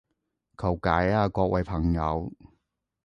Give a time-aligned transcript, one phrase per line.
[0.57, 2.33] 求解啊各位朋友